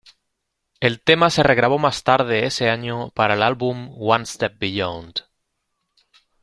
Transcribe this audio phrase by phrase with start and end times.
[0.79, 5.25] El tema se regrabó más tarde ese año para el álbum One Step Beyond...